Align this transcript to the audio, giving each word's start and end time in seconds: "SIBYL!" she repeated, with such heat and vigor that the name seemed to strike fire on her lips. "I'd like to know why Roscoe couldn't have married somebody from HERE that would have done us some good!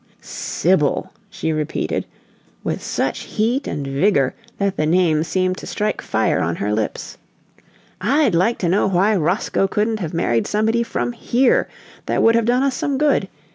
"SIBYL!" 0.19 1.11
she 1.29 1.53
repeated, 1.53 2.07
with 2.63 2.81
such 2.81 3.19
heat 3.19 3.67
and 3.67 3.85
vigor 3.85 4.33
that 4.57 4.75
the 4.75 4.87
name 4.87 5.21
seemed 5.21 5.57
to 5.59 5.67
strike 5.67 6.01
fire 6.01 6.41
on 6.41 6.55
her 6.55 6.73
lips. 6.73 7.19
"I'd 8.01 8.33
like 8.33 8.57
to 8.57 8.67
know 8.67 8.87
why 8.87 9.15
Roscoe 9.15 9.67
couldn't 9.67 9.99
have 9.99 10.11
married 10.11 10.47
somebody 10.47 10.81
from 10.81 11.11
HERE 11.11 11.67
that 12.07 12.23
would 12.23 12.33
have 12.33 12.45
done 12.45 12.63
us 12.63 12.73
some 12.73 12.97
good! 12.97 13.27